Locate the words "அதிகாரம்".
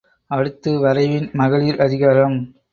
1.79-2.37